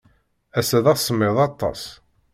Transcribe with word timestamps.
Ass-a, 0.59 0.79
d 0.85 0.85
asemmiḍ 0.93 1.37
aṭas. 1.47 1.81